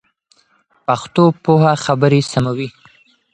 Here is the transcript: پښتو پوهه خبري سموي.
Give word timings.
پښتو 0.85 1.23
پوهه 1.43 1.73
خبري 1.85 2.21
سموي. 2.31 2.69